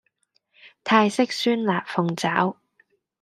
[0.03, 0.07] 泰式
[1.27, 2.55] 酸辣鳳爪